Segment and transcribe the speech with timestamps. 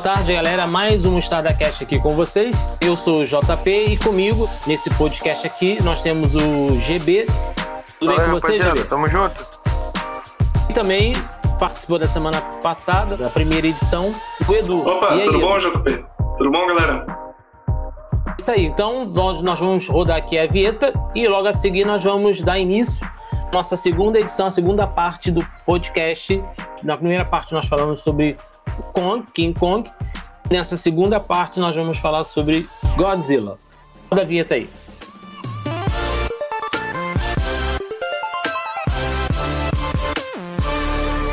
[0.00, 0.66] Boa tarde, galera.
[0.66, 2.56] Mais um Stardacast aqui com vocês.
[2.80, 7.26] Eu sou o JP e comigo, nesse podcast aqui, nós temos o GB.
[7.98, 8.84] Tudo bem com você, GB?
[8.84, 9.46] Tamo junto.
[10.70, 11.12] E também
[11.58, 14.10] participou da semana passada, da primeira edição,
[14.48, 14.88] o Edu.
[14.88, 15.46] Opa, aí, tudo Edu?
[15.46, 16.04] bom, JP?
[16.38, 17.06] Tudo bom, galera?
[18.38, 22.02] Isso aí, então nós, nós vamos rodar aqui a vinheta e logo a seguir nós
[22.02, 26.42] vamos dar início à nossa segunda edição, a segunda parte do podcast.
[26.82, 28.38] Na primeira parte nós falamos sobre
[28.92, 29.90] Kong, King Kong.
[30.50, 33.58] Nessa segunda parte nós vamos falar sobre Godzilla.
[34.10, 34.68] Roda a vinheta aí.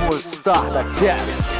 [0.06, 1.58] Mostarda Cast.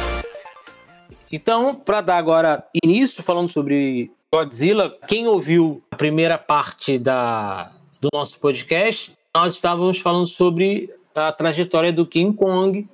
[1.30, 8.08] Então, para dar agora início falando sobre Godzilla, quem ouviu a primeira parte da, do
[8.12, 12.88] nosso podcast, nós estávamos falando sobre a trajetória do King Kong,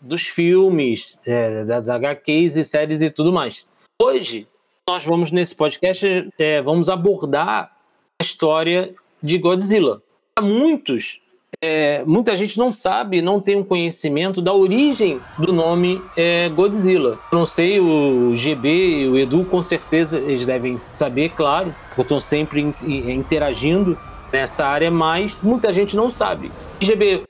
[0.00, 3.64] dos filmes, é, das HQs e séries e tudo mais.
[4.00, 4.46] Hoje,
[4.88, 7.70] nós vamos nesse podcast, é, vamos abordar
[8.18, 10.02] a história de Godzilla.
[10.36, 11.20] Há muitos
[11.62, 17.18] é, muita gente não sabe, não tem um conhecimento da origem do nome é, Godzilla.
[17.30, 18.68] Não sei, o GB
[19.02, 22.74] e o Edu com certeza eles devem saber, claro, porque estão sempre in-
[23.10, 23.98] interagindo
[24.32, 26.50] nessa área, mas muita gente não sabe.
[26.80, 27.24] GB,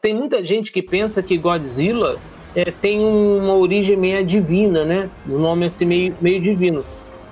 [0.00, 2.18] tem muita gente que pensa que Godzilla
[2.54, 5.08] é, tem uma origem meio divina, né?
[5.26, 6.84] O nome é assim, meio, meio divino.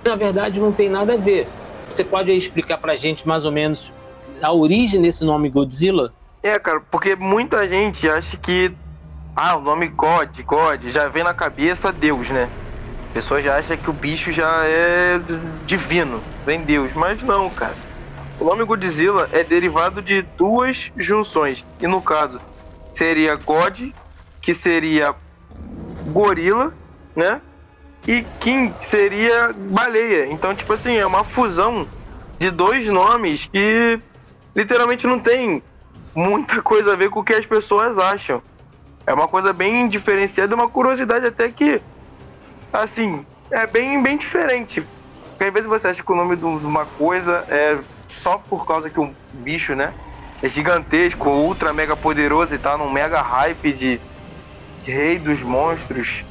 [0.04, 1.48] Na verdade, não tem nada a ver.
[1.88, 3.92] Você pode explicar pra gente mais ou menos
[4.40, 6.12] a origem desse nome Godzilla?
[6.42, 8.72] É, cara, porque muita gente acha que.
[9.34, 12.48] Ah, o nome God, God, já vem na cabeça Deus, né?
[13.10, 15.20] A pessoa já acha que o bicho já é
[15.66, 16.92] divino, vem Deus.
[16.94, 17.74] Mas não, cara.
[18.38, 21.64] O nome Godzilla é derivado de duas junções.
[21.80, 22.40] E no caso,
[22.92, 23.90] seria God,
[24.42, 25.14] que seria
[26.06, 26.72] gorila,
[27.14, 27.40] né?
[28.06, 30.26] E King seria baleia.
[30.26, 31.88] Então, tipo assim, é uma fusão
[32.38, 33.98] de dois nomes que
[34.54, 35.62] literalmente não tem
[36.14, 38.42] muita coisa a ver com o que as pessoas acham.
[39.06, 41.80] É uma coisa bem diferenciada, uma curiosidade até que,
[42.72, 44.86] assim, é bem, bem diferente.
[45.30, 47.78] Porque às vezes você acha que o nome de uma coisa é
[48.16, 49.92] só por causa que um bicho, né?
[50.42, 54.00] É gigantesco, ultra mega poderoso e tá num mega hype de,
[54.84, 56.24] rei dos monstros.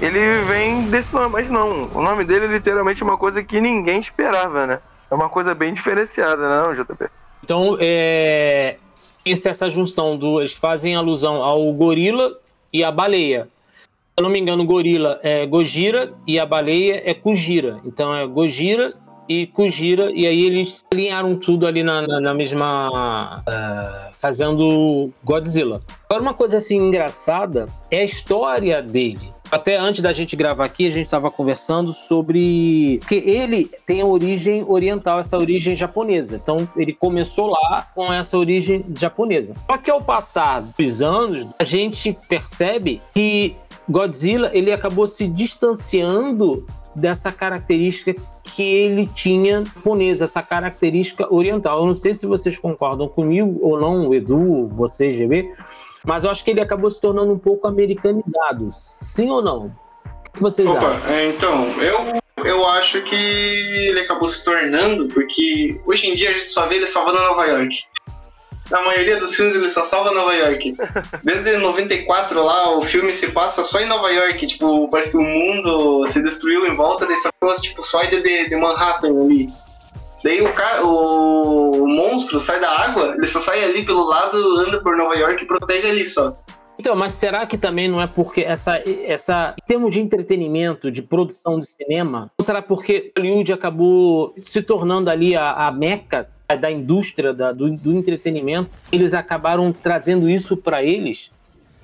[0.00, 1.88] Ele vem desse nome, mas não.
[1.94, 4.80] O nome dele é literalmente uma coisa que ninguém esperava, né?
[5.10, 7.08] É uma coisa bem diferenciada, não, JP?
[7.44, 8.76] Então, é,
[9.24, 10.40] essa junção do.
[10.40, 12.36] Eles fazem alusão ao gorila
[12.72, 13.48] e à baleia.
[13.84, 17.80] Se eu não me engano, o gorila é Gojira e a baleia é Kujira.
[17.84, 18.94] Então é Gojira
[19.42, 23.42] e Kujira, e aí eles alinharam tudo ali na, na- na mesma.
[23.46, 25.80] ah, fazendo Godzilla.
[26.08, 29.32] Agora, uma coisa assim engraçada é a história dele.
[29.50, 32.98] Até antes da gente gravar aqui, a gente estava conversando sobre.
[33.00, 36.36] Porque ele tem origem oriental, essa origem japonesa.
[36.42, 39.54] Então, ele começou lá com essa origem japonesa.
[39.66, 43.54] Só que ao passar dos anos, a gente percebe que
[43.88, 48.14] Godzilla ele acabou se distanciando dessa característica
[48.54, 51.80] que ele tinha japonesa, essa característica oriental.
[51.80, 55.52] Eu não sei se vocês concordam comigo ou não, Edu, você, GB,
[56.04, 58.68] mas eu acho que ele acabou se tornando um pouco americanizado.
[58.70, 59.74] Sim ou não?
[60.28, 60.96] O que vocês acham?
[60.96, 66.30] Opa, é, então, eu, eu acho que ele acabou se tornando, porque hoje em dia
[66.30, 67.74] a gente só vê ele salvando Nova York.
[68.72, 70.72] Na maioria dos filmes ele só salva Nova York.
[71.22, 74.46] Desde 94 lá, o filme se passa só em Nova York.
[74.46, 78.56] Tipo, parece que o mundo se destruiu em volta dessa coisa, tipo, só de, de
[78.56, 79.52] Manhattan ali.
[80.24, 80.48] Daí o,
[80.86, 85.16] o, o monstro sai da água, ele só sai ali pelo lado, anda por Nova
[85.16, 86.34] York e protege ali só.
[86.78, 91.02] Então, mas será que também não é porque essa, essa em termos de entretenimento, de
[91.02, 96.28] produção de cinema, ou será porque Hollywood acabou se tornando ali a, a meca
[96.58, 98.70] da indústria da- do, do entretenimento?
[98.92, 101.30] Eles acabaram trazendo isso para eles?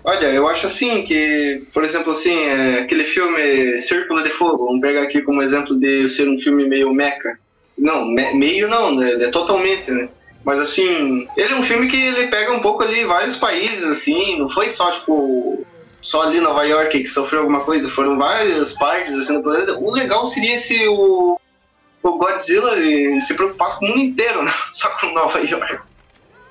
[0.04, 4.80] Olha, eu acho assim que, por exemplo, assim, é, aquele filme Círculo de Fogo, vamos
[4.80, 7.38] pegar aqui como exemplo de ser um filme meio meca.
[7.76, 9.12] Não, me- meio não, né?
[9.24, 10.08] É totalmente, né?
[10.44, 14.38] Mas assim, ele é um filme que ele pega um pouco ali vários países, assim,
[14.38, 15.66] não foi só, tipo,
[16.00, 19.78] só ali Nova York que sofreu alguma coisa, foram várias partes assim no planeta.
[19.78, 21.38] O legal seria se o,
[22.02, 22.72] o Godzilla
[23.20, 24.52] se preocupasse com o mundo inteiro, né?
[24.70, 25.78] Só com Nova York.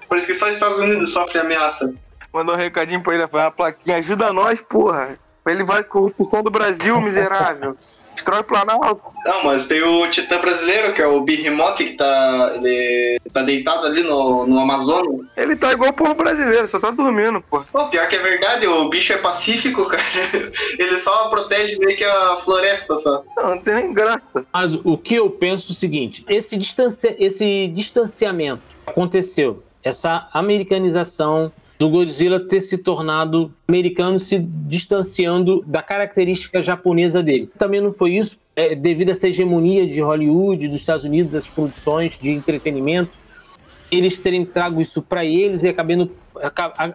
[0.07, 1.93] Por isso que só os Estados Unidos sofrem ameaça.
[2.31, 5.19] Mandou um recadinho pra ele, foi uma plaquinha, ajuda nós, porra.
[5.45, 7.77] Ele vai com o som do Brasil, miserável.
[8.17, 9.01] destrói o Planalto.
[9.25, 13.85] Não, mas tem o Titã brasileiro, que é o Behemoth, que tá, ele tá deitado
[13.85, 15.25] ali no, no Amazonas.
[15.35, 17.61] Ele tá igual o povo brasileiro, só tá dormindo, pô.
[17.71, 20.05] Pô, pior que é verdade, o bicho é pacífico, cara.
[20.77, 23.23] Ele só protege meio que a floresta só.
[23.35, 24.45] Não, não tem nem graça.
[24.53, 31.51] Mas o que eu penso é o seguinte: esse, distancia, esse distanciamento aconteceu, essa americanização
[31.77, 37.49] do Godzilla ter se tornado americano, se distanciando da característica japonesa dele.
[37.57, 41.47] Também não foi isso é, devido a essa hegemonia de Hollywood, dos Estados Unidos, as
[41.47, 43.11] produções de entretenimento,
[43.91, 46.11] eles terem trago isso para eles e acabando,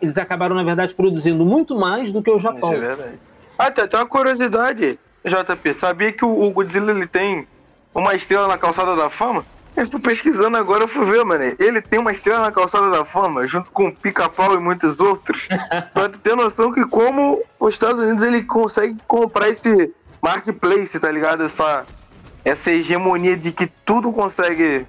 [0.00, 2.72] eles acabaram, na verdade, produzindo muito mais do que o Japão.
[2.72, 3.18] É verdade.
[3.56, 5.74] Ah, tem até uma curiosidade, JP.
[5.74, 7.46] Sabia que o Godzilla ele tem
[7.94, 9.44] uma estrela na calçada da fama?
[9.74, 11.44] Eu estou pesquisando agora, eu fui ver, mano.
[11.58, 15.48] Ele tem uma estrela na calçada da fama, junto com o Pica-Pau e muitos outros.
[15.94, 21.44] pra ter noção que como os Estados Unidos ele consegue comprar esse marketplace, tá ligado?
[21.44, 21.86] Essa,
[22.44, 24.86] essa hegemonia de que tudo consegue.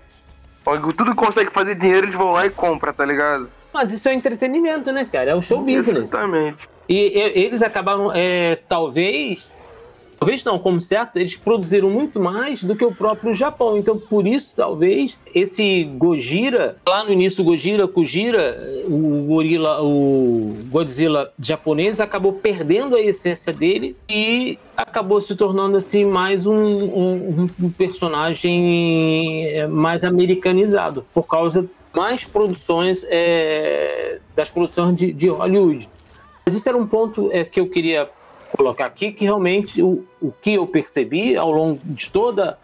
[0.97, 3.49] Tudo consegue fazer dinheiro, eles vão lá e compram, tá ligado?
[3.73, 5.31] Mas isso é entretenimento, né, cara?
[5.31, 6.09] É o show business.
[6.09, 6.69] Exatamente.
[6.87, 9.51] E, e eles acabaram, é, talvez,
[10.23, 13.77] talvez não, como certo, eles produziram muito mais do que o próprio Japão.
[13.77, 21.33] Então, por isso, talvez, esse Gojira, lá no início, Gojira, Kujira, o gorila, o Godzilla
[21.37, 27.69] japonês, acabou perdendo a essência dele e acabou se tornando assim mais um, um, um
[27.69, 35.89] personagem é, mais americanizado por causa mais produções é, das produções de, de Hollywood.
[36.45, 38.09] Mas isso era um ponto é, que eu queria
[38.63, 42.57] colocar aqui que realmente o, o que eu percebi ao longo de toda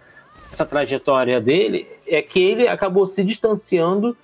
[0.49, 4.15] essa trajetória dele é que ele acabou se distanciando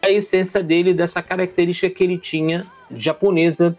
[0.00, 3.76] da essência dele, dessa característica que ele tinha japonesa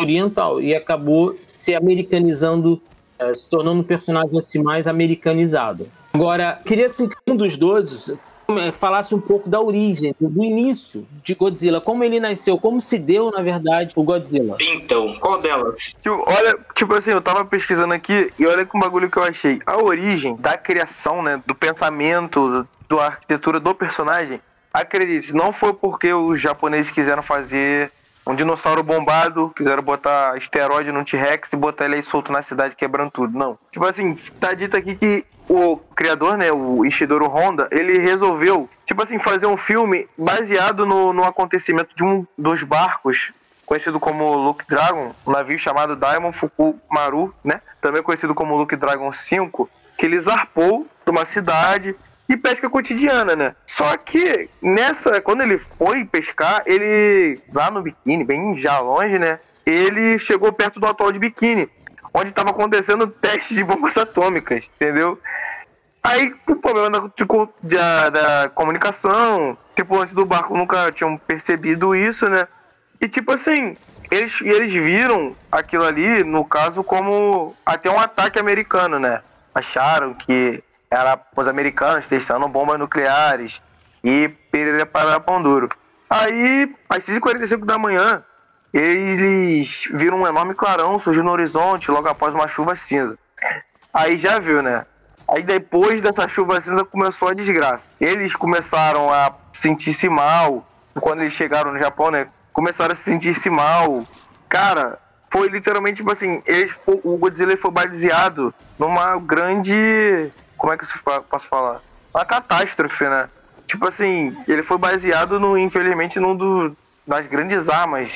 [0.00, 2.82] oriental e acabou se americanizando,
[3.18, 5.86] eh, se tornando um personagem assim mais americanizado.
[6.12, 8.10] Agora, queria assim, que um dos dois
[8.72, 13.30] falasse um pouco da origem, do início de Godzilla, como ele nasceu, como se deu,
[13.30, 14.56] na verdade, o Godzilla.
[14.60, 15.94] Então, qual delas?
[16.02, 19.24] Tipo, olha, tipo assim, eu tava pesquisando aqui e olha que um bagulho que eu
[19.24, 19.60] achei.
[19.66, 24.40] A origem da criação, né, do pensamento, da arquitetura do personagem,
[24.72, 27.90] acredite, não foi porque os japoneses quiseram fazer
[28.30, 32.76] um dinossauro bombado, quiseram botar esteroide no T-Rex e botar ele aí solto na cidade
[32.76, 33.36] quebrando tudo.
[33.36, 33.58] Não.
[33.72, 39.02] Tipo assim, tá dito aqui que o criador, né, o Ishidoro Honda, ele resolveu, tipo
[39.02, 43.32] assim, fazer um filme baseado no, no acontecimento de um dos barcos
[43.66, 47.60] conhecido como Luke Dragon, um navio chamado Diamond Fukumaru, né?
[47.80, 51.94] Também conhecido como Luke Dragon 5, que ele zarpou de uma cidade
[52.30, 53.56] e pesca cotidiana, né?
[53.66, 59.40] Só que nessa, quando ele foi pescar, ele lá no biquíni, bem já longe, né?
[59.66, 61.68] Ele chegou perto do atol de biquíni,
[62.14, 65.18] onde estava acontecendo testes de bombas atômicas, entendeu?
[66.04, 67.08] Aí o problema da,
[67.62, 72.46] da, da comunicação, tripulantes do barco nunca tinham percebido isso, né?
[73.00, 73.76] E tipo assim,
[74.08, 79.20] eles, eles viram aquilo ali, no caso, como até um ataque americano, né?
[79.52, 83.62] Acharam que era os americanos testando bombas nucleares
[84.02, 85.68] e Pereira para duro.
[86.08, 88.24] Aí, às 6h45 da manhã,
[88.74, 93.16] eles viram um enorme clarão surgir no horizonte logo após uma chuva cinza.
[93.94, 94.84] Aí já viu, né?
[95.28, 97.86] Aí depois dessa chuva cinza começou a desgraça.
[98.00, 100.66] Eles começaram a sentir-se mal.
[101.00, 102.26] Quando eles chegaram no Japão, né?
[102.52, 104.04] Começaram a se sentir-se mal.
[104.48, 104.98] Cara,
[105.30, 111.22] foi literalmente tipo assim: eles, o Godzilla foi baseado numa grande como é que eu
[111.22, 111.80] posso falar?
[112.14, 113.30] Uma catástrofe, né?
[113.66, 116.76] Tipo assim, ele foi baseado no, infelizmente, num do,
[117.06, 118.10] das grandes armas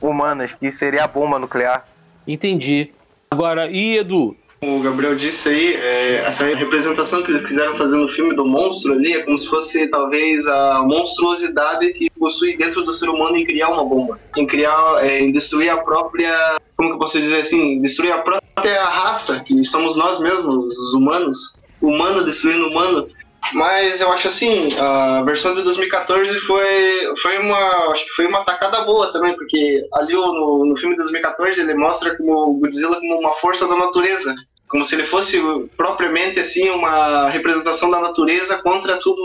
[0.00, 1.84] humanas, que seria a bomba nuclear.
[2.26, 2.92] Entendi.
[3.32, 4.36] Agora, e Edu?
[4.62, 8.92] O Gabriel disse aí, é, essa representação que eles quiseram fazer no filme do monstro
[8.92, 13.44] ali é como se fosse talvez a monstruosidade que possui dentro do ser humano em
[13.44, 17.40] criar uma bomba, em criar, é, em destruir a própria, como que eu posso dizer
[17.40, 23.08] assim, destruir a própria raça, que somos nós mesmos, os humanos humano destruindo humano.
[23.54, 28.44] Mas eu acho assim, a versão de 2014 foi, foi uma acho que foi uma
[28.44, 32.98] tacada boa também, porque ali no, no filme de 2014 ele mostra como o Godzilla
[32.98, 34.34] como uma força da natureza,
[34.68, 35.40] como se ele fosse
[35.76, 39.24] propriamente assim uma representação da natureza contra tudo,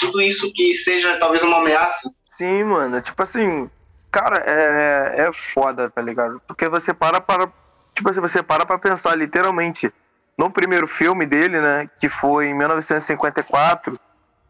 [0.00, 2.10] tudo isso que seja talvez uma ameaça.
[2.30, 3.68] Sim, mano, tipo assim,
[4.12, 6.40] cara, é, é foda, tá ligado?
[6.46, 7.50] Porque você para para
[7.94, 9.92] tipo assim, você para para pensar literalmente
[10.36, 13.98] no primeiro filme dele, né, que foi em 1954,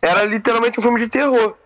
[0.01, 1.57] era literalmente um filme de terror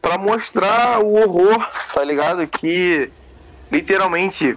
[0.00, 2.46] para mostrar o horror, tá ligado?
[2.46, 3.10] Que
[3.70, 4.56] literalmente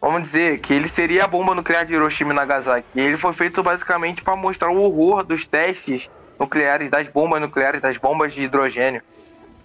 [0.00, 2.86] vamos dizer, que ele seria a bomba nuclear de Hiroshima e Nagasaki.
[2.94, 7.80] E ele foi feito basicamente para mostrar o horror dos testes nucleares, das bombas nucleares,
[7.80, 9.02] das bombas de hidrogênio.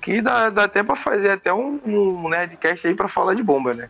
[0.01, 3.73] Que dá, dá até para fazer até um, um Nerdcast aí para falar de bomba,
[3.73, 3.89] né?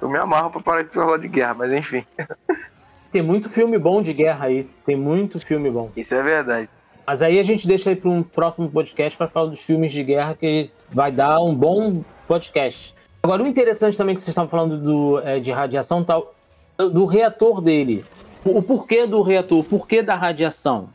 [0.00, 2.06] Eu me amarro pra parar de falar de guerra, mas enfim.
[3.10, 4.66] Tem muito filme bom de guerra aí.
[4.84, 5.90] Tem muito filme bom.
[5.96, 6.68] Isso é verdade.
[7.06, 10.04] Mas aí a gente deixa aí para um próximo podcast para falar dos filmes de
[10.04, 12.94] guerra, que vai dar um bom podcast.
[13.22, 16.34] Agora, o interessante também que vocês estavam falando do, é, de radiação tal,
[16.76, 18.04] do reator dele.
[18.44, 20.90] O porquê do reator, o porquê da radiação.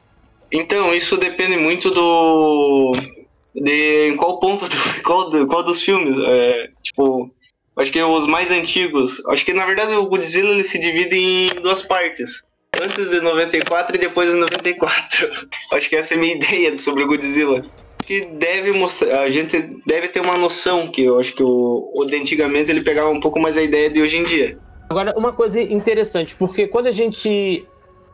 [0.52, 2.94] Então, isso depende muito do.
[3.56, 6.18] de em qual ponto, do, qual, qual dos filmes.
[6.20, 7.32] É, tipo,
[7.78, 9.24] acho que os mais antigos.
[9.28, 12.44] Acho que na verdade o Godzilla ele se divide em duas partes.
[12.82, 15.48] Antes de 94 e depois de 94.
[15.74, 17.64] acho que essa é a minha ideia sobre o Godzilla
[18.06, 22.06] que deve mostrar, a gente deve ter uma noção que eu acho que o, o
[22.06, 24.58] de antigamente ele pegava um pouco mais a ideia de hoje em dia.
[24.90, 27.66] Agora, uma coisa interessante, porque quando a gente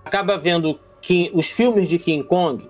[0.05, 2.65] acaba vendo que os filmes de King Kong,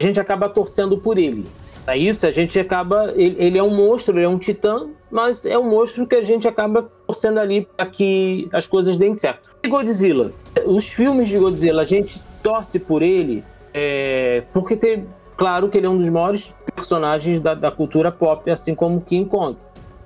[0.00, 1.44] a gente acaba torcendo por ele.
[1.86, 3.12] É isso, a gente acaba.
[3.14, 6.22] Ele, ele, é um monstro, ele é um titã, mas é um monstro que a
[6.22, 9.50] gente acaba torcendo ali para que as coisas deem certo.
[9.62, 10.32] E Godzilla?
[10.64, 15.86] Os filmes de Godzilla, a gente torce por ele é, porque tem, Claro que ele
[15.86, 19.56] é um dos maiores personagens da, da cultura pop, assim como King Kong.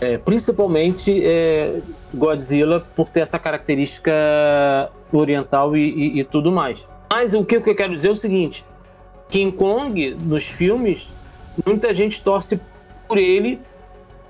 [0.00, 1.80] É, principalmente é,
[2.14, 4.12] Godzilla por ter essa característica
[5.12, 6.86] oriental e, e, e, tudo mais.
[7.10, 8.64] Mas o que eu quero dizer é o seguinte:
[9.28, 11.10] King Kong nos filmes,
[11.64, 12.60] muita gente torce
[13.06, 13.60] por ele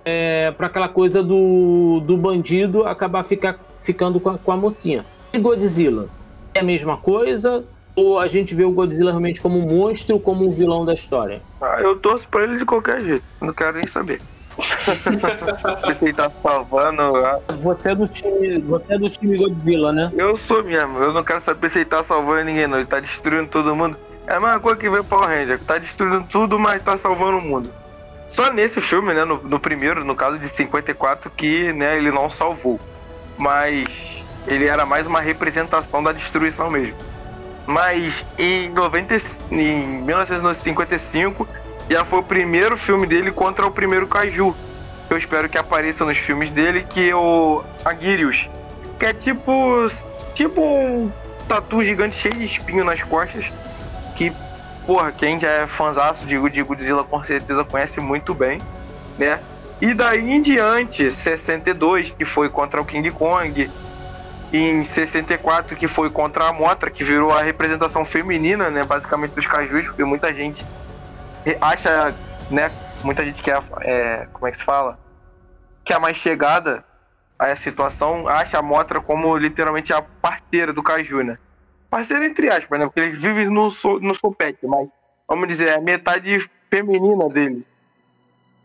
[0.04, 5.04] é, para aquela coisa do, do bandido acabar ficar, ficando com a, com a mocinha.
[5.32, 6.08] E Godzilla
[6.54, 7.64] é a mesma coisa?
[7.94, 11.42] Ou a gente vê o Godzilla realmente como um monstro, como um vilão da história?
[11.60, 13.24] Ah, eu torço pra ele de qualquer jeito.
[13.40, 14.20] Não quero nem saber.
[16.00, 17.02] ele tá salvando.
[17.16, 17.40] Ah.
[17.60, 18.58] Você é do time.
[18.60, 20.12] Você é do time Godzilla, né?
[20.16, 20.98] Eu sou mesmo.
[20.98, 22.78] Eu não quero saber se ele tá salvando ninguém, não.
[22.78, 23.96] Ele tá destruindo todo mundo.
[24.28, 25.58] É a mesma coisa que vê Power Ranger.
[25.64, 27.72] Tá destruindo tudo, mas tá salvando o mundo.
[28.28, 29.24] Só nesse filme, né?
[29.24, 32.78] No, no primeiro, no caso de 54, que né, ele não salvou.
[33.38, 36.94] Mas ele era mais uma representação da destruição mesmo.
[37.66, 39.16] Mas em, 90,
[39.50, 41.48] em 1955
[41.88, 44.54] já foi o primeiro filme dele contra o primeiro Kaiju.
[45.08, 48.46] Eu espero que apareça nos filmes dele, que é o Aguirius.
[48.98, 49.86] Que é tipo.
[50.34, 51.10] Tipo um
[51.48, 53.46] tatu gigante cheio de espinho nas costas.
[54.88, 58.58] Porra, quem já é fãzaço de, de Godzilla com certeza conhece muito bem,
[59.18, 59.38] né?
[59.82, 63.70] E daí em diante, 62, que foi contra o King Kong,
[64.50, 69.46] em 64, que foi contra a Motra, que virou a representação feminina, né, basicamente dos
[69.46, 70.64] cajus, porque muita gente
[71.60, 72.14] acha,
[72.50, 72.72] né,
[73.04, 74.98] muita gente que é, é como é que se fala?
[75.84, 76.82] Que é mais chegada
[77.38, 81.38] a essa situação, acha a Motra como literalmente a parceira do caju, né?
[81.90, 83.68] Parceira entre aspas, né, porque eles vivem no,
[84.00, 84.88] no sopete, mas
[85.26, 86.38] vamos dizer, é a metade
[86.70, 87.64] feminina dele.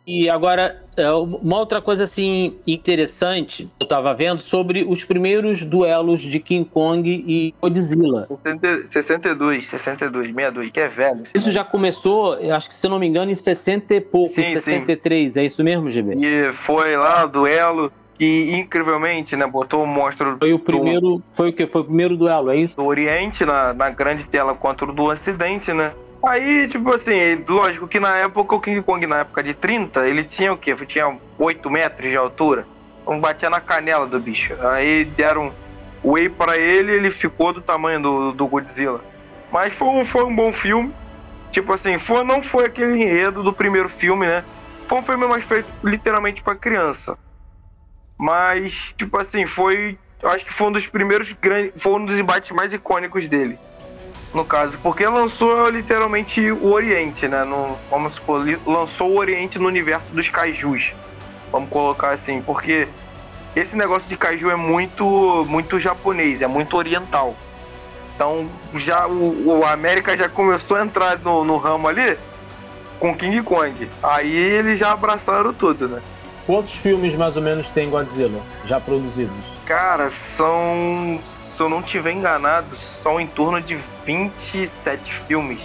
[0.06, 6.22] E agora, é, uma outra coisa assim interessante, eu tava vendo sobre os primeiros duelos
[6.22, 8.27] de King Kong e Godzilla.
[8.27, 11.24] 62, 62, 62, que é velho.
[11.34, 15.34] Isso já começou, acho que se não me engano, em 60 e pouco, sim, 63,
[15.34, 15.39] sim.
[15.39, 16.15] é isso mesmo, GB?
[16.15, 20.38] E foi lá duelo que incrivelmente, né, botou o monstro.
[20.39, 21.67] Foi o primeiro, do, foi o que?
[21.67, 22.75] Foi o primeiro duelo, é isso?
[22.75, 25.93] Do Oriente na, na grande tela contra o do Ocidente, né?
[26.24, 30.24] Aí, tipo assim, lógico que na época o King Kong, na época de 30, ele
[30.24, 30.74] tinha o quê?
[30.86, 32.65] Tinha 8 metros de altura.
[33.01, 34.55] Então batia na canela do bicho.
[34.62, 35.51] Aí deram
[36.03, 39.01] whey para ele ele ficou do tamanho do, do Godzilla.
[39.51, 40.93] Mas foi um, foi um bom filme.
[41.51, 44.46] Tipo assim, foi, não foi aquele enredo do primeiro filme, né?
[44.88, 47.17] Foi um filme mais feito literalmente para criança.
[48.24, 49.98] Mas, tipo assim, foi.
[50.22, 51.74] Eu acho que foi um dos primeiros grandes.
[51.75, 53.60] Foi um dos embates mais icônicos dele
[54.34, 57.44] no caso, porque lançou literalmente o Oriente, né?
[57.44, 60.94] No, vamos supor, lançou o Oriente no universo dos kaijus.
[61.51, 62.88] Vamos colocar assim, porque
[63.56, 67.36] esse negócio de kaiju é muito, muito japonês, é muito oriental.
[68.15, 72.18] Então, já o, o América já começou a entrar no, no ramo ali
[73.00, 73.88] com King Kong.
[74.01, 76.01] Aí eles já abraçaram tudo, né?
[76.45, 79.35] Quantos filmes mais ou menos tem Godzilla já produzidos?
[79.65, 81.19] Cara, são
[81.55, 85.59] se eu não tiver enganado, são em torno de 27 filmes.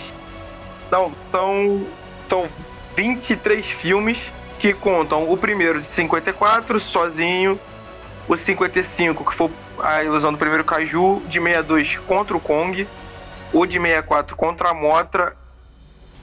[0.91, 1.87] Não, são,
[2.29, 2.49] são
[2.95, 4.19] 23 filmes
[4.59, 7.59] que contam o primeiro de 54, sozinho,
[8.29, 9.51] o 55, que foi
[9.83, 12.87] a ilusão do primeiro Caju, de 62 contra o Kong,
[13.53, 15.35] o de 64 contra a Motra,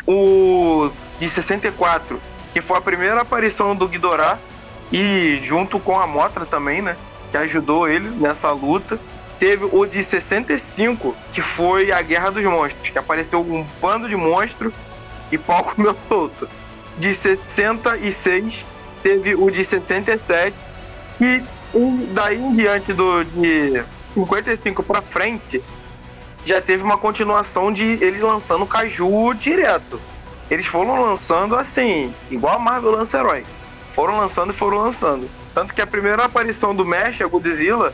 [0.06, 2.22] o de 64,
[2.56, 4.40] que foi a primeira aparição do Ghidorah,
[4.90, 6.96] e junto com a Motra também, né?
[7.30, 8.98] que ajudou ele nessa luta.
[9.38, 14.16] Teve o de 65, que foi a Guerra dos Monstros, que apareceu um bando de
[14.16, 14.74] monstros
[15.30, 16.48] e pau comeu solto.
[16.98, 18.66] De 66,
[19.04, 20.56] teve o de 67,
[21.20, 21.42] e
[22.14, 23.84] daí em diante do, de
[24.14, 25.62] 55 para frente,
[26.46, 30.00] já teve uma continuação de eles lançando Caju direto.
[30.50, 33.44] Eles foram lançando assim, igual a Marvel lança herói.
[33.94, 35.30] Foram lançando e foram lançando.
[35.54, 37.94] Tanto que a primeira aparição do Mesh, a Godzilla,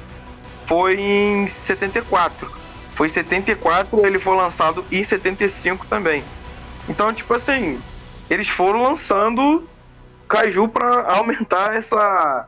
[0.66, 2.52] foi em 74.
[2.96, 6.24] Foi em 74, ele foi lançado em 75 também.
[6.90, 7.80] Então, tipo assim,
[8.30, 9.68] eles foram lançando
[10.28, 12.48] Kaiju para aumentar essa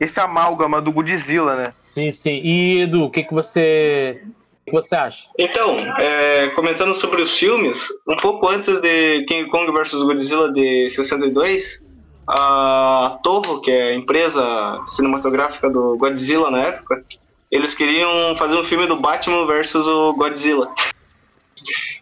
[0.00, 1.70] esse amálgama do Godzilla, né?
[1.72, 2.40] Sim, sim.
[2.42, 4.22] E Edu, o que, que você
[4.64, 5.28] que você acha?
[5.38, 10.88] Então, é, comentando sobre os filmes, um pouco antes de King Kong vs Godzilla de
[10.90, 11.84] 62,
[12.26, 17.04] a Toho, que é a empresa cinematográfica do Godzilla na época,
[17.50, 20.68] eles queriam fazer um filme do Batman versus o Godzilla.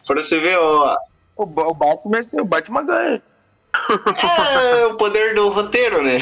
[0.07, 0.97] Pra você ver, ó.
[1.37, 3.23] O, o Batman, o Batman ganha.
[4.63, 6.19] É o poder do roteiro, né?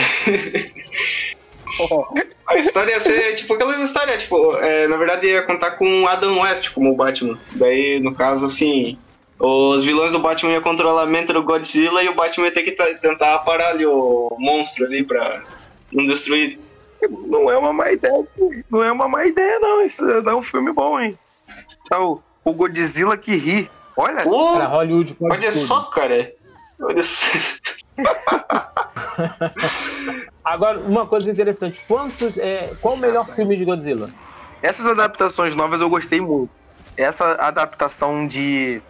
[2.46, 6.40] A história ia ser, tipo, aquelas histórias, tipo, é, na verdade ia contar com Adam
[6.40, 7.38] West como o Batman.
[7.52, 8.98] Daí, no caso, assim,
[9.38, 12.64] os vilões do Batman iam controlar a mente do Godzilla e o Batman ia ter
[12.64, 15.44] que tentar parar ali o monstro ali pra
[15.92, 16.58] não destruir.
[17.08, 18.26] Não é uma má ideia,
[18.68, 19.82] não é uma má ideia, não.
[19.84, 21.16] Isso dá um filme bom, hein?
[21.88, 23.70] Tá, o, o Godzilla que ri.
[23.96, 24.24] Olha.
[24.24, 25.66] Pô, cara, Hollywood pode Olha tudo.
[25.66, 26.32] só, cara.
[26.80, 27.26] Olha só.
[30.44, 34.10] Agora, uma coisa interessante: quantos, é, qual o melhor filme de Godzilla?
[34.62, 36.50] Essas adaptações novas eu gostei muito.
[36.96, 38.82] Essa adaptação de,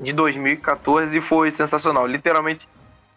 [0.00, 2.06] de 2014 foi sensacional.
[2.06, 2.68] Literalmente,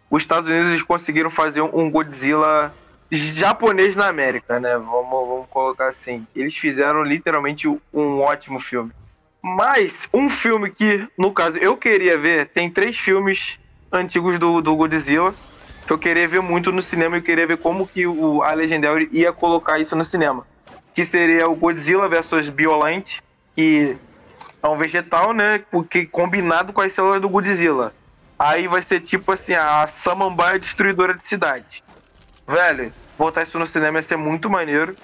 [0.10, 2.74] os Estados Unidos conseguiram fazer um Godzilla
[3.10, 4.77] japonês na América, né?
[4.77, 6.25] Vamos, vamos colocar assim.
[6.36, 8.92] Eles fizeram literalmente um ótimo filme.
[9.42, 13.59] Mas um filme que, no caso, eu queria ver, tem três filmes
[13.92, 15.34] antigos do, do Godzilla
[15.86, 19.10] que eu queria ver muito no cinema e queria ver como que o, a Legendary
[19.12, 20.46] ia colocar isso no cinema.
[20.94, 23.20] Que seria o Godzilla versus Biolent,
[23.56, 23.98] que
[24.62, 25.64] é um vegetal, né?
[25.72, 27.94] Porque combinado com as células do Godzilla.
[28.38, 31.84] Aí vai ser tipo assim, a Samambaia destruidora de cidade.
[32.48, 34.96] Velho, botar isso no cinema ia ser muito maneiro.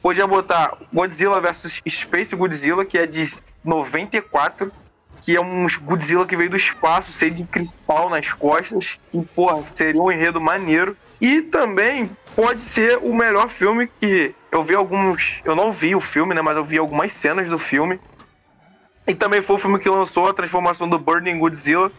[0.00, 3.28] Podia botar Godzilla versus Space Godzilla, que é de
[3.64, 4.72] 94
[5.20, 9.62] que é um Godzilla que veio do espaço, cheio de cristal nas costas, que, porra,
[9.62, 10.96] seria um enredo maneiro.
[11.20, 15.40] E também pode ser o melhor filme que eu vi alguns.
[15.44, 16.40] Eu não vi o filme, né?
[16.40, 17.98] Mas eu vi algumas cenas do filme.
[19.06, 21.90] E também foi o filme que lançou a transformação do Burning Godzilla,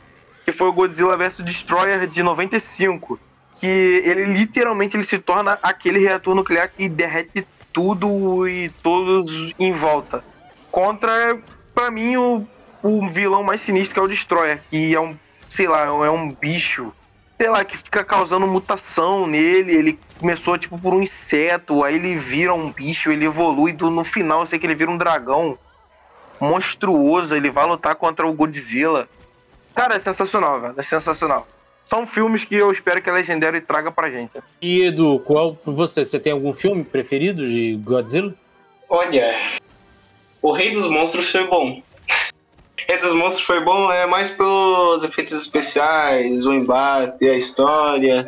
[0.45, 3.19] que foi o Godzilla vs Destroyer de 95.
[3.59, 3.67] Que
[4.05, 10.23] ele literalmente ele se torna aquele reator nuclear que derrete tudo e todos em volta.
[10.71, 11.37] Contra,
[11.73, 12.47] para mim, o
[12.83, 15.17] o vilão mais sinistro que é o Destroyer, que é um,
[15.49, 16.93] sei lá, é um bicho,
[17.37, 19.73] sei lá, que fica causando mutação nele.
[19.73, 24.03] Ele começou, tipo, por um inseto, aí ele vira um bicho, ele evolui, do, no
[24.03, 25.57] final eu sei que ele vira um dragão
[26.39, 29.07] monstruoso, ele vai lutar contra o Godzilla.
[29.75, 31.47] Cara, é sensacional, velho, é sensacional.
[31.85, 34.33] São filmes que eu espero que a Legendary traga pra gente.
[34.61, 36.05] E Edu, qual você?
[36.05, 38.33] Você tem algum filme preferido de Godzilla?
[38.87, 39.59] Olha,
[40.41, 41.81] O Rei dos Monstros foi bom.
[42.87, 48.25] Rei dos Monstros foi bom é mais pelos efeitos especiais, o embate, a história.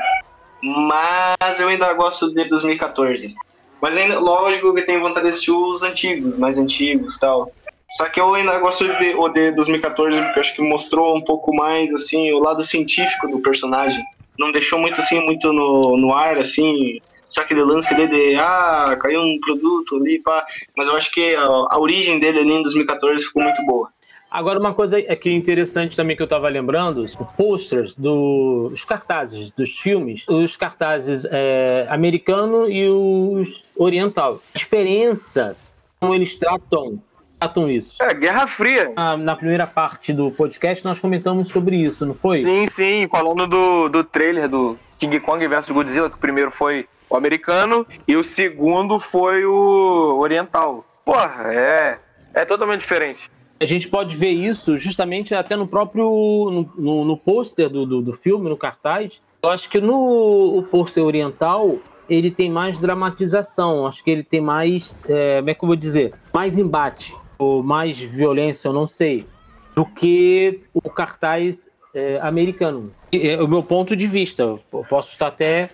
[0.62, 3.34] Mas eu ainda gosto de 2014.
[3.82, 7.52] Mas ainda, lógico que tenho vontade de assistir os antigos, mais antigos tal.
[7.90, 11.54] Só que eu ainda gosto de o de 2014 porque acho que mostrou um pouco
[11.54, 14.02] mais assim o lado científico do personagem.
[14.38, 18.98] Não deixou muito assim muito no, no ar assim, só aquele lance dele de ah,
[19.02, 20.46] caiu um produto ali, pá.
[20.78, 23.90] Mas eu acho que a, a origem dele ali em 2014 ficou muito boa.
[24.32, 29.50] Agora, uma coisa que é interessante também que eu estava lembrando, os posters dos cartazes
[29.50, 34.42] dos filmes, os cartazes é, americano e os oriental.
[34.56, 35.58] A diferença
[36.00, 37.04] como eles tratam
[37.38, 38.02] tratam isso.
[38.02, 38.94] É, Guerra Fria.
[38.96, 42.44] Na, na, primeira parte do podcast nós comentamos sobre isso, não foi?
[42.44, 46.88] Sim, sim, falando do, do trailer do King Kong vs Godzilla, que o primeiro foi
[47.10, 50.86] o americano e o segundo foi o oriental.
[51.04, 51.98] Porra, é,
[52.34, 53.30] é totalmente diferente.
[53.62, 58.02] A gente pode ver isso justamente até no próprio no, no, no pôster do, do,
[58.02, 59.22] do, filme, no cartaz.
[59.44, 61.78] Eu acho que no o pôster oriental
[62.10, 63.86] ele tem mais dramatização.
[63.86, 67.62] Acho que ele tem mais, é, como é que eu vou dizer, mais embate ou
[67.62, 69.28] mais violência, eu não sei,
[69.76, 72.92] do que o cartaz é, americano.
[73.14, 74.42] É o meu ponto de vista.
[74.42, 75.70] Eu posso estar até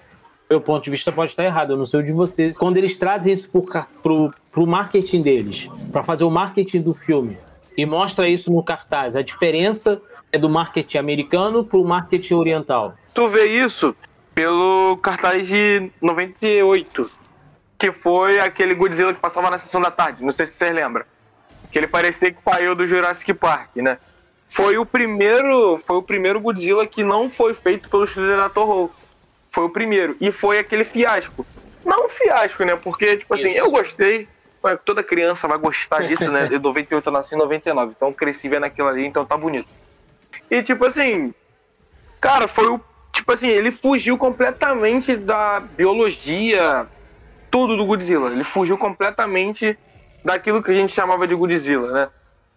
[0.50, 2.58] meu ponto de vista pode estar errado, eu não sei o de vocês.
[2.58, 7.38] Quando eles trazem isso pro, pro, marketing deles, para fazer o marketing do filme,
[7.77, 12.95] e mostra isso no cartaz, a diferença é do marketing americano pro marketing oriental.
[13.13, 13.95] Tu vê isso
[14.33, 17.09] pelo cartaz de 98,
[17.77, 21.05] que foi aquele Godzilla que passava na sessão da tarde, não sei se vocês lembram.
[21.71, 23.97] Que ele parecia que saiu do Jurassic Park, né?
[24.47, 28.89] Foi o primeiro, foi o primeiro Godzilla que não foi feito pelo estúdio da Toho.
[29.51, 30.15] Foi o primeiro.
[30.21, 31.45] E foi aquele fiasco.
[31.83, 32.75] Não um fiasco, né?
[32.75, 33.57] Porque, tipo assim, Isso.
[33.57, 34.27] eu gostei.
[34.75, 36.47] Toda criança vai gostar disso, né?
[36.49, 37.93] De 98 eu nasci em 99.
[37.95, 39.67] Então cresci vendo aquilo ali, então tá bonito.
[40.49, 41.34] E, tipo assim,
[42.19, 42.82] cara, foi o.
[43.13, 46.86] Tipo assim, ele fugiu completamente da biologia,
[47.49, 48.30] tudo do Godzilla.
[48.30, 49.77] Ele fugiu completamente
[50.23, 52.10] daquilo que a gente chamava de Godzilla, né?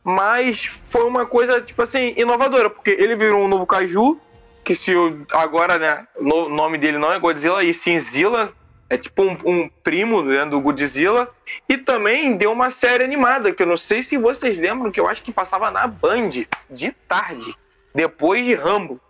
[0.03, 4.19] Mas foi uma coisa, tipo assim, inovadora, porque ele virou um novo Kaiju,
[4.65, 8.53] que se o, agora, né, o nome dele não é Godzilla, e sim Zilla,
[8.91, 11.31] é tipo um, um primo né, do Godzilla,
[11.69, 15.09] e também deu uma série animada, que eu não sei se vocês lembram, que eu
[15.09, 16.31] acho que passava na Band,
[16.69, 17.55] de tarde,
[17.95, 19.01] depois de Rambo.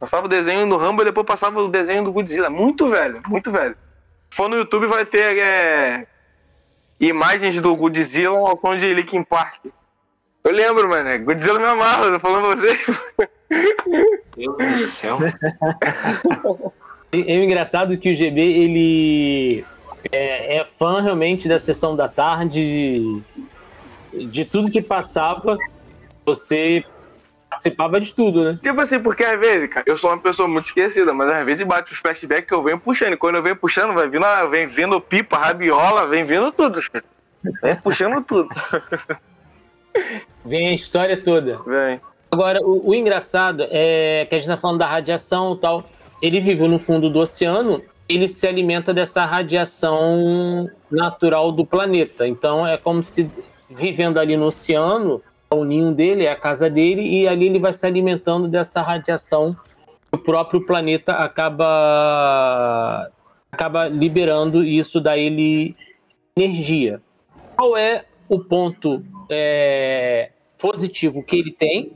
[0.00, 2.48] Passava o desenho do Rambo e depois passava o desenho do Godzilla.
[2.48, 3.76] Muito velho, muito velho.
[4.30, 6.06] Se for no YouTube vai ter é,
[6.98, 9.66] imagens do Godzilla ao som de Linkin Park.
[10.42, 11.24] Eu lembro, mano.
[11.24, 12.80] Godzilla me amarra, tô falando pra você.
[14.36, 15.18] Meu Deus do céu.
[17.12, 19.64] É engraçado que o GB, ele
[20.10, 23.22] é, é, fã realmente da sessão da tarde,
[24.12, 25.58] de, de tudo que passava,
[26.24, 26.84] você
[27.50, 28.58] participava de tudo, né?
[28.62, 31.66] Tipo assim, porque às vezes, cara, eu sou uma pessoa muito esquecida, mas às vezes
[31.66, 33.12] bate os flashbacks que eu venho puxando.
[33.12, 36.80] E quando eu venho puxando, vai vindo, vem vindo pipa, rabiola, vem vindo tudo.
[37.62, 38.48] Vem puxando tudo.
[40.42, 41.58] Vem a história toda.
[41.66, 42.00] Vem.
[42.30, 45.84] Agora, o, o, engraçado é que a gente tá falando da radiação e tal.
[46.22, 52.26] Ele viveu no fundo do oceano, ele se alimenta dessa radiação natural do planeta.
[52.26, 53.28] Então é como se
[53.68, 57.72] vivendo ali no oceano, o ninho dele, é a casa dele, e ali ele vai
[57.72, 59.54] se alimentando dessa radiação
[60.10, 63.10] que o próprio planeta acaba
[63.50, 65.76] acaba liberando e isso dá ele
[66.34, 67.02] energia.
[67.54, 71.92] Qual é o ponto é, positivo que ele tem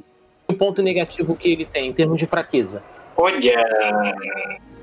[0.48, 2.82] e o ponto negativo que ele tem em termos de fraqueza?
[3.16, 4.14] Olha,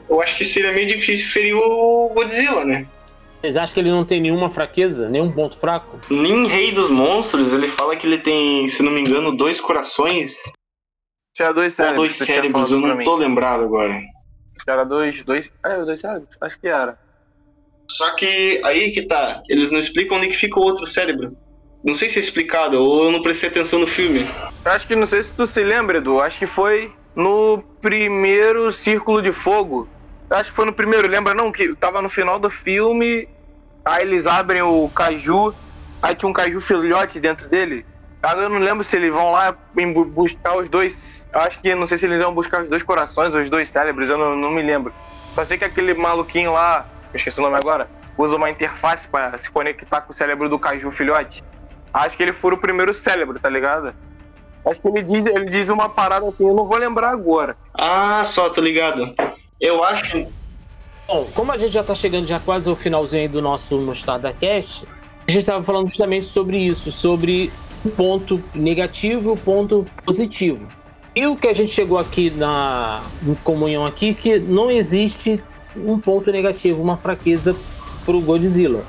[0.09, 2.87] eu acho que seria meio difícil ferir o Godzilla, né?
[3.39, 5.99] Vocês acham que ele não tem nenhuma fraqueza, nenhum ponto fraco?
[6.09, 10.37] Nem Rei dos Monstros, ele fala que ele tem, se não me engano, dois corações.
[11.35, 11.99] Tinha dois cérebros.
[11.99, 13.99] Ou dois cérebros, eu não tô lembrado agora.
[14.65, 15.51] Era dois, dois.
[15.65, 16.29] É, dois cérebros?
[16.39, 16.97] Acho que era.
[17.89, 21.35] Só que aí que tá, eles não explicam onde que fica o outro cérebro.
[21.83, 24.25] Não sei se é explicado, ou eu não prestei atenção no filme.
[24.63, 26.21] Acho que não sei se tu se lembra, Edu.
[26.21, 29.87] Acho que foi no primeiro Círculo de Fogo.
[30.29, 31.51] Acho que foi no primeiro, lembra não?
[31.51, 33.27] Que tava no final do filme.
[33.85, 35.53] Aí eles abrem o caju.
[36.01, 37.85] Aí tinha um caju filhote dentro dele.
[38.23, 39.53] Agora eu não lembro se eles vão lá
[40.13, 41.27] buscar os dois.
[41.33, 44.17] Acho que não sei se eles vão buscar os dois corações os dois cérebros, eu
[44.17, 44.93] não, não me lembro.
[45.35, 49.37] Só sei que aquele maluquinho lá, eu esqueci o nome agora, usa uma interface para
[49.37, 51.43] se conectar com o cérebro do caju filhote.
[51.93, 53.93] Acho que ele fura o primeiro cérebro, tá ligado?
[54.65, 57.57] Acho que ele diz, ele diz uma parada assim, eu não vou lembrar agora.
[57.73, 59.13] Ah, só, tô ligado.
[59.59, 60.25] Eu acho.
[61.07, 64.87] Bom, como a gente já tá chegando já quase ao finalzinho do nosso Mostarda Cast,
[65.27, 67.51] a gente estava falando justamente sobre isso, sobre
[67.83, 70.65] o ponto negativo e o ponto positivo.
[71.15, 75.43] E o que a gente chegou aqui na em comunhão aqui que não existe
[75.75, 77.55] um ponto negativo, uma fraqueza
[78.05, 78.83] pro Godzilla.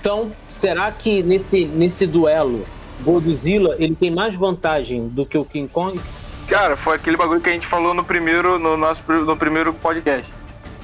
[0.00, 2.64] Então, será que nesse, nesse duelo,
[3.00, 6.00] Godzilla ele tem mais vantagem do que o King Kong?
[6.48, 10.32] Cara, foi aquele bagulho que a gente falou no primeiro, no nosso no primeiro podcast.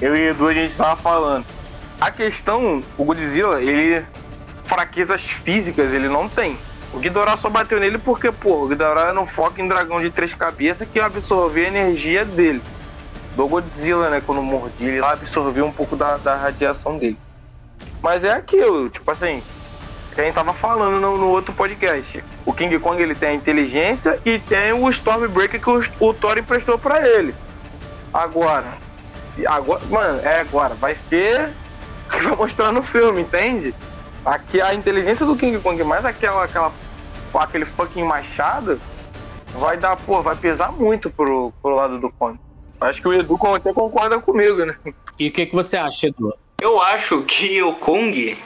[0.01, 1.45] Eu e Edu a gente tava falando.
[1.99, 4.03] A questão, o Godzilla, ele
[4.63, 6.57] fraquezas físicas ele não tem.
[6.93, 10.33] O Ghidorah só bateu nele porque, pô, o Ghidorah um foco em dragão de três
[10.33, 12.61] cabeças que absorvia a energia dele.
[13.35, 17.17] Do Godzilla, né, quando mordia, ele absorveu um pouco da, da radiação dele.
[18.01, 19.41] Mas é aquilo, tipo assim,
[20.13, 22.23] que a gente tava falando no, no, outro podcast.
[22.45, 26.37] O King Kong ele tem a inteligência e tem o Stormbreaker que o, o Thor
[26.37, 27.33] emprestou para ele.
[28.13, 28.73] Agora,
[29.05, 31.49] se, agora, mano, é agora, vai ter
[32.11, 33.73] que vai mostrar no filme, entende?
[34.25, 36.71] Aqui a inteligência do King Kong mais aquela, aquela
[37.33, 38.79] aquele fucking machado
[39.53, 42.39] vai dar, pô, vai pesar muito pro, pro lado do Kong.
[42.79, 44.75] Acho que o Edu até concorda comigo, né?
[45.19, 46.33] E o que, que você acha, Edu?
[46.59, 48.37] Eu acho que o Kong,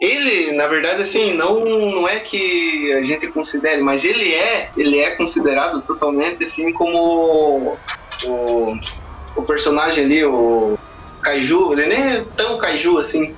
[0.00, 4.98] ele, na verdade, assim, não, não é que a gente considere, mas ele é, ele
[4.98, 7.78] é considerado totalmente assim como
[8.24, 8.74] o,
[9.36, 10.78] o personagem ali, o
[11.22, 13.36] kaiju, ele nem é tão kaiju assim.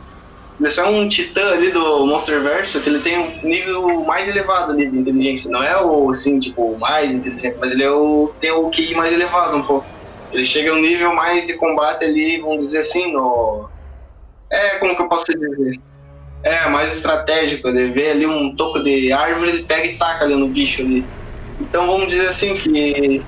[0.58, 4.72] Ele é só um titã ali do Monsterverse, que ele tem um nível mais elevado
[4.72, 5.50] ali de inteligência.
[5.50, 9.12] Não é o, assim, tipo, mais inteligente, mas ele é o, tem o QI mais
[9.12, 9.86] elevado um pouco.
[10.32, 13.68] Ele chega um nível mais de combate ali, vamos dizer assim, no...
[14.50, 15.78] É, como que eu posso dizer?
[16.42, 17.68] É, mais estratégico.
[17.68, 21.04] Ele vê ali um topo de árvore, ele pega e taca ali no bicho ali.
[21.60, 23.22] Então vamos dizer assim que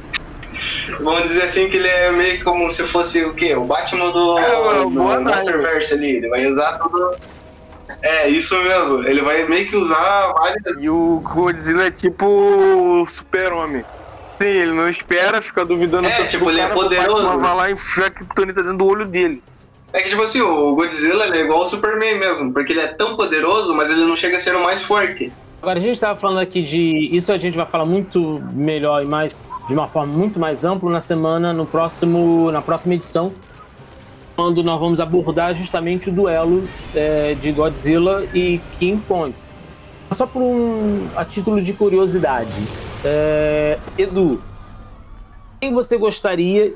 [1.00, 3.54] Vamos dizer assim que ele é meio como se fosse o quê?
[3.54, 6.16] O Batman do, É, o do Boa Monsterverse ali.
[6.16, 7.16] Ele vai usar tudo.
[8.02, 9.04] É, isso mesmo.
[9.04, 10.62] Ele vai meio que usar várias.
[10.80, 13.84] E o Godzilla é tipo o super-homem.
[14.40, 17.38] Sim, ele não espera, fica duvidando É, tipo, do ele é cara, o poderoso.
[17.38, 19.42] Vai lá e enfia a Kryptonita dentro do olho dele.
[19.92, 23.16] É que tipo assim, o Godzilla é igual o Superman mesmo, porque ele é tão
[23.16, 25.32] poderoso, mas ele não chega a ser o mais forte.
[25.60, 27.08] Agora, a gente estava falando aqui de.
[27.10, 29.48] Isso a gente vai falar muito melhor e mais.
[29.66, 33.32] De uma forma muito mais ampla na semana, no próximo, na próxima edição,
[34.34, 39.34] quando nós vamos abordar justamente o duelo é, de Godzilla e King Kong.
[40.12, 41.08] Só por um.
[41.16, 42.50] a título de curiosidade.
[43.04, 44.40] é, Edu,
[45.60, 46.74] quem você gostaria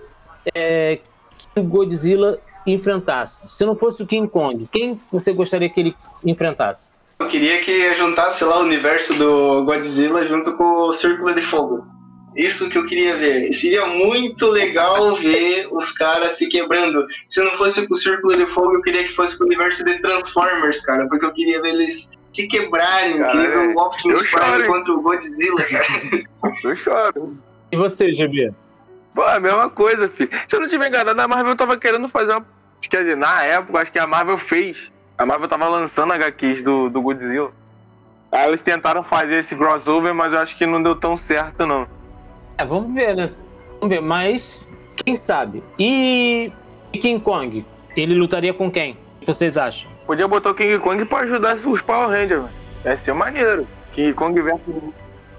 [0.55, 0.99] é,
[1.39, 3.49] que o Godzilla enfrentasse?
[3.51, 6.91] Se não fosse o King Kong, quem você gostaria que ele enfrentasse?
[7.19, 11.85] Eu queria que juntasse lá o universo do Godzilla junto com o Círculo de Fogo.
[12.35, 13.53] Isso que eu queria ver.
[13.53, 17.07] Seria muito legal ver os caras se quebrando.
[17.29, 19.85] Se não fosse com o Círculo de Fogo, eu queria que fosse com o universo
[19.85, 21.07] de Transformers, cara.
[21.09, 23.19] Porque eu queria ver eles se quebrarem.
[23.19, 26.25] Eu queria ver Cara, o Optimus Prime contra o Godzilla, cara.
[26.65, 27.39] Eu choro.
[27.71, 28.53] E você, GB?
[29.15, 30.31] Pô, é a mesma coisa, filho.
[30.49, 32.47] Se eu não tiver enganado, a Marvel tava querendo fazer uma.
[32.81, 34.93] Quer dizer, na época, acho que a Marvel fez.
[35.17, 37.53] A Marvel tava lançando HQs do, do Godzilla.
[38.33, 41.87] Aí eles tentaram fazer esse crossover, mas eu acho que não deu tão certo, não.
[42.57, 43.31] É, vamos ver, né?
[43.75, 45.63] Vamos ver, mas quem sabe?
[45.79, 46.51] E,
[46.93, 47.65] e King Kong?
[47.95, 48.97] Ele lutaria com quem?
[49.17, 49.91] O que vocês acham?
[50.07, 52.55] Podia botar o King Kong pra ajudar os Power Rangers, velho.
[52.85, 53.67] Ia ser maneiro.
[53.93, 54.75] King Kong versus.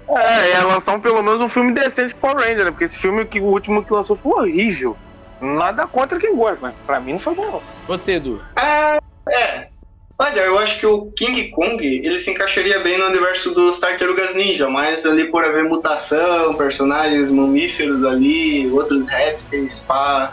[0.08, 2.70] É, ia lançar um, pelo menos um filme decente de Power Ranger, né?
[2.70, 4.96] Porque esse filme, que, o último que lançou, foi horrível.
[5.40, 7.62] Nada contra quem gosta, mas pra mim não foi bom.
[7.86, 8.40] Você, Edu?
[8.56, 9.68] Ah, é.
[10.16, 14.34] Olha, eu acho que o King Kong ele se encaixaria bem no universo dos Tartarugas
[14.34, 20.32] Ninja, mas ali por haver mutação, personagens mamíferos ali, outros répteis, pá.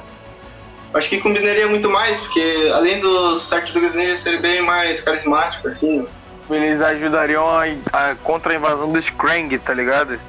[0.93, 6.05] Acho que combinaria muito mais, porque além dos Tartarugas Ninja serem bem mais carismáticos, assim.
[6.49, 10.19] Eles ajudariam a, a contra a invasão dos Krang, tá ligado?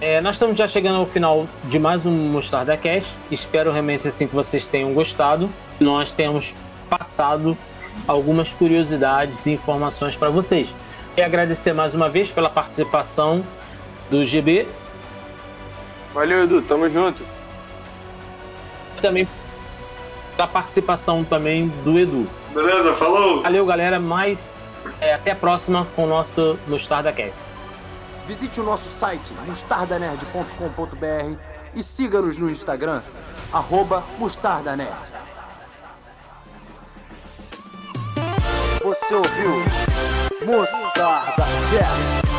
[0.00, 3.08] É, nós estamos já chegando ao final de mais um Mostarda Cast.
[3.30, 5.48] Espero realmente assim que vocês tenham gostado.
[5.78, 6.54] Nós temos
[6.88, 7.56] passado
[8.08, 10.74] algumas curiosidades e informações para vocês.
[11.16, 13.44] E agradecer mais uma vez pela participação
[14.10, 14.66] do GB
[16.12, 17.22] Valeu, Edu, tamo junto.
[18.96, 19.28] e também
[20.36, 22.26] pela participação também do Edu.
[22.52, 23.42] Beleza, falou!
[23.42, 24.38] Valeu, galera, mas
[25.00, 27.38] é, até a próxima com o nosso Mostarda Cast.
[28.26, 31.38] Visite o nosso site mostardanerd.com.br
[31.74, 33.02] e siga-nos no Instagram,
[33.52, 35.12] arroba mostardanerd.
[38.82, 39.64] Você ouviu
[40.46, 42.29] Mostarda Cast.